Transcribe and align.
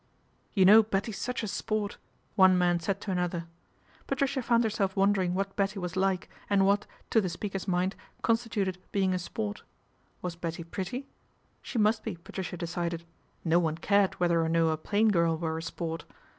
'You 0.55 0.65
know 0.65 0.81
Betty's 0.81 1.19
such 1.19 1.43
a 1.43 1.47
sport?" 1.47 1.99
one 2.35 2.57
man 2.57 2.79
said 2.79 2.99
to 3.01 3.11
another. 3.11 3.45
Patricia 4.07 4.41
found 4.41 4.63
herself 4.63 4.95
wondering 4.95 5.35
what 5.35 5.55
Betty 5.55 5.77
was 5.77 5.95
like 5.95 6.27
and 6.49 6.65
what, 6.65 6.87
to 7.11 7.21
the 7.21 7.29
speaker's 7.29 7.67
mind, 7.67 7.95
constituted 8.23 8.79
being 8.91 9.13
a 9.13 9.19
sport. 9.19 9.61
Was 10.23 10.35
Betty 10.35 10.63
pretty? 10.63 11.07
She 11.61 11.77
must 11.77 12.03
be, 12.03 12.15
Patricia 12.15 12.57
decided; 12.57 13.05
no 13.45 13.59
one 13.59 13.77
cared 13.77 14.15
whether 14.19 14.43
or 14.43 14.49
no 14.49 14.69
a 14.69 14.75
plain 14.77 15.09
girl 15.09 15.37
were 15.37 15.55
a 15.55 15.61
sport. 15.61 16.05